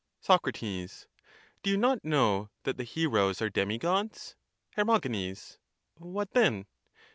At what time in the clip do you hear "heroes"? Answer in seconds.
2.83-3.39